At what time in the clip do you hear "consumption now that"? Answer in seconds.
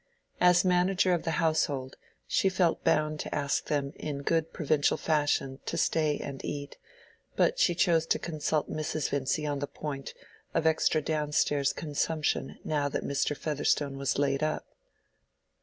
11.71-13.03